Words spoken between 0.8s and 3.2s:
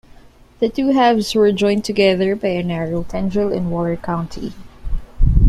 halves were joined together by a narrow